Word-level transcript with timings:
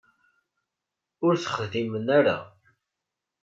Ur 1.25 1.33
t-texdimen 1.35 2.07
ara. 2.19 2.37